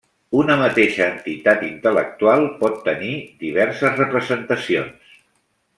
Una 0.37 0.53
mateixa 0.61 1.03
entitat 1.15 1.61
intel·lectual 1.67 2.47
pot 2.63 2.81
tenir 2.89 3.13
diverses 3.45 3.95
representacions. 4.05 5.19